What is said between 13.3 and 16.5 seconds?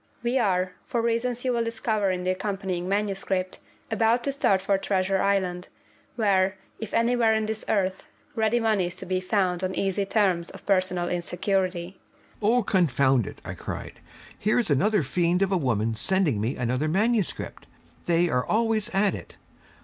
I cried, 'here's another fiend of a woman sending